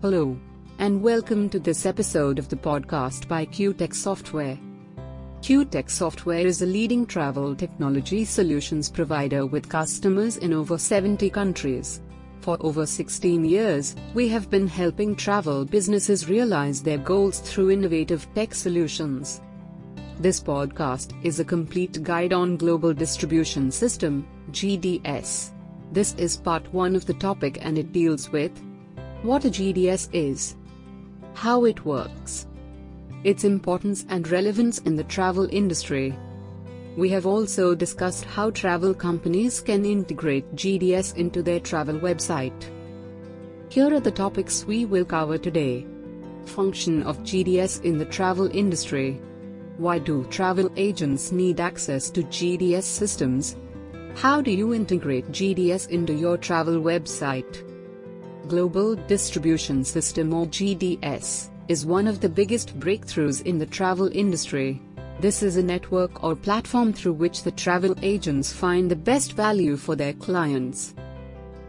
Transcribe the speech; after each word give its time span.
Hello, 0.00 0.38
and 0.78 1.02
welcome 1.02 1.50
to 1.50 1.58
this 1.58 1.84
episode 1.84 2.38
of 2.38 2.48
the 2.48 2.54
podcast 2.54 3.26
by 3.26 3.44
QTech 3.44 3.92
Software. 3.92 4.56
QTech 5.40 5.90
Software 5.90 6.46
is 6.46 6.62
a 6.62 6.66
leading 6.66 7.04
travel 7.04 7.52
technology 7.56 8.24
solutions 8.24 8.88
provider 8.88 9.44
with 9.44 9.68
customers 9.68 10.36
in 10.36 10.52
over 10.52 10.78
70 10.78 11.28
countries. 11.30 12.00
For 12.42 12.56
over 12.60 12.86
16 12.86 13.44
years, 13.44 13.96
we 14.14 14.28
have 14.28 14.48
been 14.48 14.68
helping 14.68 15.16
travel 15.16 15.64
businesses 15.64 16.28
realize 16.28 16.80
their 16.80 16.98
goals 16.98 17.40
through 17.40 17.72
innovative 17.72 18.24
tech 18.36 18.54
solutions. 18.54 19.40
This 20.20 20.40
podcast 20.40 21.12
is 21.24 21.40
a 21.40 21.44
complete 21.44 22.04
guide 22.04 22.32
on 22.32 22.56
Global 22.56 22.94
Distribution 22.94 23.72
System, 23.72 24.28
GDS. 24.52 25.50
This 25.90 26.14
is 26.14 26.36
part 26.36 26.72
1 26.72 26.94
of 26.94 27.04
the 27.04 27.14
topic 27.14 27.58
and 27.62 27.76
it 27.76 27.92
deals 27.92 28.30
with 28.30 28.52
what 29.22 29.44
a 29.44 29.48
GDS 29.48 30.08
is, 30.12 30.54
how 31.34 31.64
it 31.64 31.84
works, 31.84 32.46
its 33.24 33.42
importance 33.42 34.06
and 34.08 34.28
relevance 34.28 34.78
in 34.78 34.94
the 34.94 35.04
travel 35.04 35.48
industry. 35.50 36.16
We 36.96 37.08
have 37.10 37.26
also 37.26 37.74
discussed 37.74 38.24
how 38.24 38.50
travel 38.50 38.94
companies 38.94 39.60
can 39.60 39.84
integrate 39.84 40.54
GDS 40.54 41.16
into 41.16 41.42
their 41.42 41.58
travel 41.58 41.96
website. 41.96 42.70
Here 43.70 43.92
are 43.92 44.00
the 44.00 44.10
topics 44.10 44.64
we 44.64 44.84
will 44.84 45.04
cover 45.04 45.36
today. 45.36 45.84
Function 46.44 47.02
of 47.02 47.18
GDS 47.18 47.84
in 47.84 47.98
the 47.98 48.04
travel 48.04 48.48
industry. 48.52 49.20
Why 49.78 49.98
do 49.98 50.24
travel 50.30 50.70
agents 50.76 51.32
need 51.32 51.60
access 51.60 52.08
to 52.10 52.22
GDS 52.22 52.84
systems? 52.84 53.56
How 54.14 54.40
do 54.40 54.50
you 54.50 54.74
integrate 54.74 55.30
GDS 55.30 55.90
into 55.90 56.14
your 56.14 56.36
travel 56.36 56.80
website? 56.80 57.67
Global 58.48 58.94
Distribution 58.94 59.84
System 59.84 60.32
or 60.32 60.46
GDS, 60.46 61.50
is 61.68 61.84
one 61.84 62.06
of 62.06 62.20
the 62.20 62.28
biggest 62.30 62.80
breakthroughs 62.80 63.42
in 63.42 63.58
the 63.58 63.66
travel 63.66 64.08
industry. 64.12 64.80
This 65.20 65.42
is 65.42 65.58
a 65.58 65.62
network 65.62 66.24
or 66.24 66.34
platform 66.34 66.94
through 66.94 67.12
which 67.12 67.42
the 67.42 67.50
travel 67.50 67.94
agents 68.00 68.50
find 68.50 68.90
the 68.90 68.96
best 68.96 69.34
value 69.34 69.76
for 69.76 69.96
their 69.96 70.14
clients. 70.14 70.94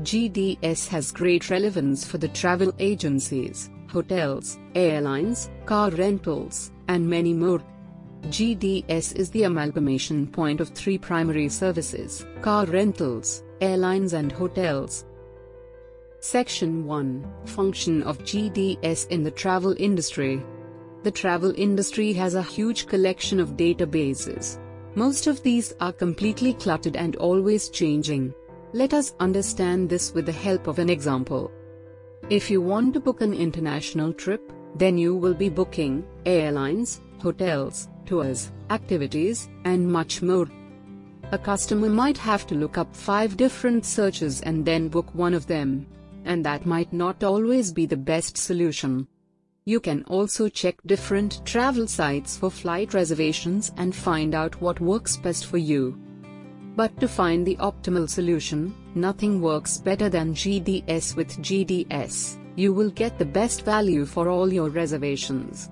GDS 0.00 0.88
has 0.88 1.12
great 1.12 1.48
relevance 1.48 2.04
for 2.04 2.18
the 2.18 2.28
travel 2.28 2.74
agencies, 2.80 3.70
hotels, 3.88 4.58
airlines, 4.74 5.50
car 5.66 5.90
rentals, 5.90 6.72
and 6.88 7.08
many 7.08 7.32
more. 7.32 7.62
GDS 8.24 9.14
is 9.14 9.30
the 9.30 9.44
amalgamation 9.44 10.26
point 10.26 10.60
of 10.60 10.70
three 10.70 10.98
primary 10.98 11.48
services 11.48 12.26
car 12.42 12.66
rentals, 12.66 13.44
airlines, 13.60 14.12
and 14.12 14.32
hotels. 14.32 15.04
Section 16.24 16.86
1 16.86 17.22
Function 17.44 18.02
of 18.02 18.18
GDS 18.20 19.08
in 19.08 19.22
the 19.22 19.30
travel 19.30 19.74
industry. 19.78 20.42
The 21.02 21.10
travel 21.10 21.52
industry 21.54 22.14
has 22.14 22.34
a 22.34 22.42
huge 22.42 22.86
collection 22.86 23.38
of 23.40 23.58
databases. 23.58 24.58
Most 24.94 25.26
of 25.26 25.42
these 25.42 25.74
are 25.82 25.92
completely 25.92 26.54
cluttered 26.54 26.96
and 26.96 27.14
always 27.16 27.68
changing. 27.68 28.32
Let 28.72 28.94
us 28.94 29.14
understand 29.20 29.90
this 29.90 30.14
with 30.14 30.24
the 30.24 30.32
help 30.32 30.66
of 30.66 30.78
an 30.78 30.88
example. 30.88 31.52
If 32.30 32.50
you 32.50 32.62
want 32.62 32.94
to 32.94 33.00
book 33.00 33.20
an 33.20 33.34
international 33.34 34.14
trip, 34.14 34.50
then 34.76 34.96
you 34.96 35.14
will 35.14 35.34
be 35.34 35.50
booking 35.50 36.06
airlines, 36.24 37.02
hotels, 37.20 37.90
tours, 38.06 38.50
activities, 38.70 39.50
and 39.66 39.86
much 39.86 40.22
more. 40.22 40.48
A 41.32 41.38
customer 41.38 41.90
might 41.90 42.16
have 42.16 42.46
to 42.46 42.54
look 42.54 42.78
up 42.78 42.96
five 42.96 43.36
different 43.36 43.84
searches 43.84 44.40
and 44.40 44.64
then 44.64 44.88
book 44.88 45.14
one 45.14 45.34
of 45.34 45.46
them 45.46 45.86
and 46.24 46.44
that 46.44 46.66
might 46.66 46.92
not 46.92 47.22
always 47.22 47.72
be 47.72 47.86
the 47.86 47.96
best 47.96 48.36
solution. 48.36 49.06
You 49.66 49.80
can 49.80 50.02
also 50.04 50.48
check 50.48 50.76
different 50.84 51.44
travel 51.46 51.86
sites 51.86 52.36
for 52.36 52.50
flight 52.50 52.92
reservations 52.92 53.72
and 53.76 53.94
find 53.94 54.34
out 54.34 54.60
what 54.60 54.80
works 54.80 55.16
best 55.16 55.46
for 55.46 55.58
you. 55.58 55.98
But 56.76 56.98
to 57.00 57.08
find 57.08 57.46
the 57.46 57.56
optimal 57.56 58.08
solution, 58.10 58.74
nothing 58.94 59.40
works 59.40 59.78
better 59.78 60.08
than 60.08 60.34
GDS 60.34 61.16
with 61.16 61.38
GDS. 61.38 62.36
You 62.56 62.72
will 62.72 62.90
get 62.90 63.18
the 63.18 63.24
best 63.24 63.64
value 63.64 64.04
for 64.04 64.28
all 64.28 64.52
your 64.52 64.68
reservations. 64.68 65.70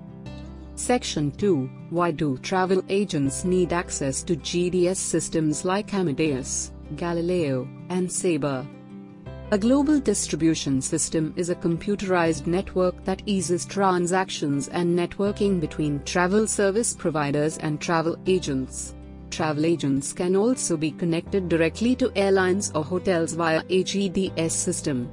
Section 0.75 1.31
2 1.31 1.69
Why 1.91 2.11
do 2.11 2.37
travel 2.39 2.83
agents 2.89 3.45
need 3.45 3.73
access 3.73 4.23
to 4.23 4.35
GDS 4.35 4.97
systems 4.97 5.65
like 5.65 5.93
Amadeus, 5.93 6.71
Galileo, 6.95 7.67
and 7.89 8.11
Sabre? 8.11 8.65
A 9.53 9.57
global 9.59 9.99
distribution 9.99 10.81
system 10.81 11.31
is 11.35 11.51
a 11.51 11.55
computerized 11.55 12.47
network 12.47 13.05
that 13.05 13.21
eases 13.27 13.65
transactions 13.65 14.67
and 14.69 14.97
networking 14.97 15.59
between 15.61 16.03
travel 16.05 16.47
service 16.47 16.95
providers 16.95 17.59
and 17.59 17.79
travel 17.79 18.17
agents. 18.25 18.95
Travel 19.29 19.67
agents 19.67 20.11
can 20.11 20.35
also 20.35 20.75
be 20.75 20.89
connected 20.89 21.49
directly 21.49 21.95
to 21.97 22.11
airlines 22.15 22.71
or 22.73 22.83
hotels 22.83 23.33
via 23.33 23.61
a 23.69 23.83
GDS 23.83 24.49
system. 24.49 25.07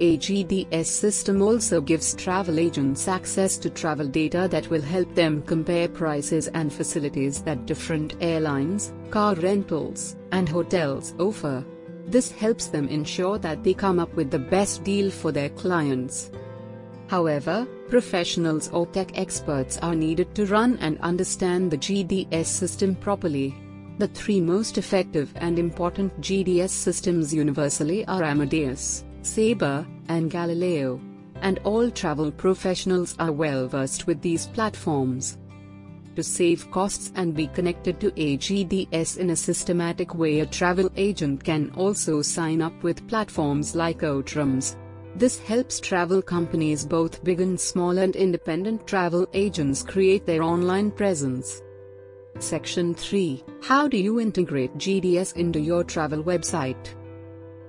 A 0.00 0.18
GDS 0.18 0.86
system 0.86 1.40
also 1.40 1.80
gives 1.80 2.16
travel 2.16 2.58
agents 2.58 3.06
access 3.06 3.58
to 3.58 3.70
travel 3.70 4.08
data 4.08 4.48
that 4.50 4.68
will 4.70 4.82
help 4.82 5.14
them 5.14 5.40
compare 5.42 5.86
prices 5.86 6.48
and 6.48 6.72
facilities 6.72 7.42
that 7.42 7.64
different 7.66 8.16
airlines, 8.20 8.92
car 9.12 9.36
rentals, 9.36 10.16
and 10.32 10.48
hotels 10.48 11.14
offer. 11.20 11.64
This 12.06 12.30
helps 12.30 12.66
them 12.66 12.88
ensure 12.88 13.38
that 13.38 13.62
they 13.62 13.74
come 13.74 13.98
up 13.98 14.14
with 14.14 14.30
the 14.30 14.38
best 14.38 14.84
deal 14.84 15.10
for 15.10 15.32
their 15.32 15.48
clients. 15.50 16.30
However, 17.08 17.66
professionals 17.88 18.70
or 18.72 18.86
tech 18.86 19.18
experts 19.18 19.78
are 19.78 19.94
needed 19.94 20.34
to 20.34 20.46
run 20.46 20.78
and 20.78 20.98
understand 21.00 21.70
the 21.70 21.78
GDS 21.78 22.46
system 22.46 22.94
properly. 22.94 23.54
The 23.98 24.08
three 24.08 24.40
most 24.40 24.78
effective 24.78 25.30
and 25.36 25.58
important 25.58 26.18
GDS 26.20 26.70
systems 26.70 27.34
universally 27.34 28.06
are 28.06 28.24
Amadeus, 28.24 29.04
Sabre, 29.22 29.86
and 30.08 30.30
Galileo. 30.30 31.00
And 31.42 31.58
all 31.64 31.90
travel 31.90 32.30
professionals 32.30 33.14
are 33.18 33.32
well 33.32 33.68
versed 33.68 34.06
with 34.06 34.22
these 34.22 34.46
platforms 34.46 35.36
to 36.16 36.22
save 36.22 36.70
costs 36.70 37.12
and 37.16 37.34
be 37.34 37.46
connected 37.48 38.00
to 38.00 38.10
AGDS 38.12 39.18
in 39.18 39.30
a 39.30 39.36
systematic 39.36 40.14
way 40.14 40.40
a 40.40 40.46
travel 40.46 40.90
agent 40.96 41.42
can 41.42 41.70
also 41.76 42.22
sign 42.22 42.62
up 42.62 42.82
with 42.82 43.06
platforms 43.08 43.74
like 43.74 44.00
OTRAMS. 44.00 44.76
This 45.14 45.38
helps 45.38 45.78
travel 45.78 46.22
companies 46.22 46.86
both 46.86 47.22
big 47.22 47.40
and 47.40 47.60
small 47.60 47.98
and 47.98 48.16
independent 48.16 48.86
travel 48.86 49.28
agents 49.34 49.82
create 49.82 50.24
their 50.24 50.42
online 50.42 50.90
presence. 50.90 51.62
Section 52.38 52.94
3 52.94 53.44
How 53.62 53.86
do 53.88 53.98
you 53.98 54.20
integrate 54.20 54.74
GDS 54.78 55.36
into 55.36 55.60
your 55.60 55.84
travel 55.84 56.24
website? 56.24 56.94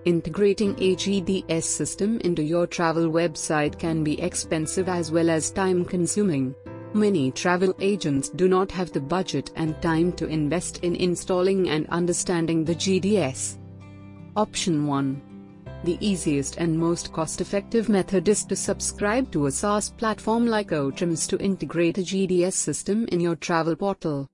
Integrating 0.06 0.72
a 0.80 0.96
GDS 0.96 1.64
system 1.64 2.20
into 2.22 2.44
your 2.44 2.68
travel 2.68 3.10
website 3.10 3.80
can 3.80 4.04
be 4.04 4.22
expensive 4.22 4.90
as 4.90 5.12
well 5.12 5.30
as 5.30 5.52
time 5.52 5.86
consuming. 5.86 6.56
Many 6.96 7.32
travel 7.32 7.74
agents 7.80 8.30
do 8.30 8.48
not 8.48 8.72
have 8.72 8.92
the 8.92 9.02
budget 9.02 9.52
and 9.56 9.82
time 9.82 10.12
to 10.14 10.28
invest 10.28 10.84
in 10.84 10.96
installing 10.96 11.70
and 11.70 11.88
understanding 11.90 12.64
the 12.64 12.76
GDS. 12.76 13.58
Option 14.36 14.86
1. 14.86 15.22
The 15.86 15.98
easiest 16.00 16.58
and 16.58 16.78
most 16.78 17.12
cost-effective 17.12 17.90
method 17.90 18.28
is 18.28 18.46
to 18.46 18.56
subscribe 18.56 19.32
to 19.32 19.48
a 19.48 19.52
SaaS 19.52 19.90
platform 19.90 20.46
like 20.46 20.70
OTRAMS 20.70 21.28
to 21.30 21.40
integrate 21.40 21.98
a 21.98 22.02
GDS 22.02 22.54
system 22.54 23.08
in 23.12 23.20
your 23.20 23.38
travel 23.38 23.76
portal. 23.76 24.30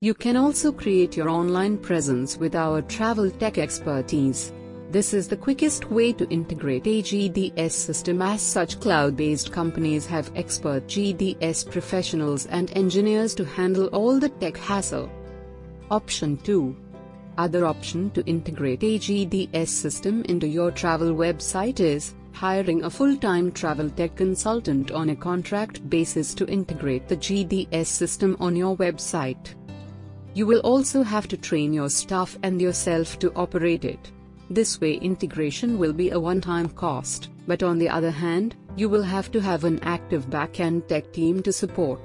You 0.00 0.12
can 0.12 0.36
also 0.36 0.72
create 0.72 1.16
your 1.16 1.28
online 1.28 1.78
presence 1.78 2.36
with 2.36 2.56
our 2.56 2.82
travel 2.82 3.30
tech 3.30 3.58
expertise. 3.58 4.52
This 4.88 5.12
is 5.12 5.26
the 5.26 5.36
quickest 5.36 5.90
way 5.90 6.12
to 6.12 6.28
integrate 6.30 6.86
a 6.86 7.02
GDS 7.02 7.72
system 7.72 8.22
as 8.22 8.40
such 8.40 8.78
cloud-based 8.78 9.50
companies 9.50 10.06
have 10.06 10.30
expert 10.36 10.86
GDS 10.86 11.68
professionals 11.68 12.46
and 12.46 12.70
engineers 12.76 13.34
to 13.34 13.44
handle 13.44 13.88
all 13.88 14.20
the 14.20 14.28
tech 14.28 14.56
hassle. 14.56 15.10
Option 15.90 16.36
2. 16.38 16.76
Other 17.36 17.66
option 17.66 18.10
to 18.12 18.24
integrate 18.26 18.84
a 18.84 18.98
GDS 18.98 19.68
system 19.68 20.22
into 20.28 20.46
your 20.46 20.70
travel 20.70 21.14
website 21.14 21.80
is 21.80 22.14
hiring 22.32 22.84
a 22.84 22.90
full-time 22.90 23.50
travel 23.50 23.90
tech 23.90 24.14
consultant 24.14 24.92
on 24.92 25.10
a 25.10 25.16
contract 25.16 25.90
basis 25.90 26.32
to 26.34 26.46
integrate 26.46 27.08
the 27.08 27.16
GDS 27.16 27.86
system 27.86 28.36
on 28.38 28.54
your 28.54 28.76
website. 28.76 29.54
You 30.34 30.46
will 30.46 30.60
also 30.60 31.02
have 31.02 31.26
to 31.28 31.36
train 31.36 31.72
your 31.72 31.88
staff 31.88 32.38
and 32.44 32.60
yourself 32.60 33.18
to 33.18 33.32
operate 33.34 33.84
it. 33.84 34.12
This 34.48 34.80
way 34.80 34.94
integration 34.94 35.78
will 35.78 35.92
be 35.92 36.10
a 36.10 36.20
one-time 36.20 36.68
cost, 36.68 37.30
but 37.46 37.62
on 37.62 37.78
the 37.78 37.88
other 37.88 38.10
hand, 38.10 38.54
you 38.76 38.88
will 38.88 39.02
have 39.02 39.32
to 39.32 39.40
have 39.40 39.64
an 39.64 39.80
active 39.82 40.30
back-end 40.30 40.88
tech 40.88 41.12
team 41.12 41.42
to 41.42 41.52
support. 41.52 42.00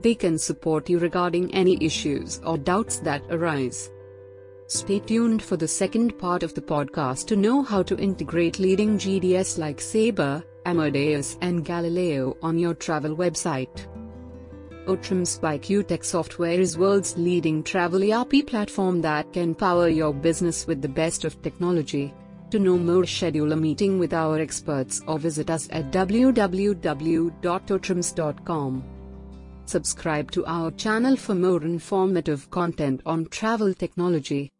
They 0.00 0.14
can 0.14 0.38
support 0.38 0.88
you 0.88 0.98
regarding 0.98 1.54
any 1.54 1.76
issues 1.84 2.40
or 2.44 2.56
doubts 2.56 2.98
that 3.00 3.22
arise. 3.30 3.90
Stay 4.66 5.00
tuned 5.00 5.42
for 5.42 5.56
the 5.56 5.68
second 5.68 6.18
part 6.18 6.42
of 6.42 6.54
the 6.54 6.62
podcast 6.62 7.26
to 7.26 7.36
know 7.36 7.62
how 7.62 7.82
to 7.82 7.98
integrate 7.98 8.58
leading 8.58 8.96
GDS 8.96 9.58
like 9.58 9.80
Sabre, 9.80 10.42
Amadeus 10.64 11.36
and 11.42 11.64
Galileo 11.64 12.36
on 12.42 12.58
your 12.58 12.74
travel 12.74 13.14
website. 13.14 13.86
OTRAMS 14.86 15.40
by 15.40 15.58
Software 16.02 16.60
is 16.60 16.76
world's 16.76 17.16
leading 17.16 17.62
travel 17.62 18.12
ERP 18.12 18.44
platform 18.46 19.00
that 19.02 19.32
can 19.32 19.54
power 19.54 19.88
your 19.88 20.12
business 20.12 20.66
with 20.66 20.82
the 20.82 20.88
best 20.88 21.24
of 21.24 21.40
technology. 21.40 22.12
To 22.50 22.58
know 22.58 22.76
more 22.76 23.06
schedule 23.06 23.52
a 23.52 23.56
meeting 23.56 24.00
with 24.00 24.12
our 24.12 24.40
experts 24.40 25.00
or 25.06 25.20
visit 25.20 25.50
us 25.50 25.68
at 25.70 25.92
www.otrams.com. 25.92 28.84
Subscribe 29.66 30.32
to 30.32 30.44
our 30.46 30.72
channel 30.72 31.14
for 31.16 31.36
more 31.36 31.62
informative 31.62 32.50
content 32.50 33.02
on 33.06 33.26
travel 33.26 33.72
technology. 33.72 34.50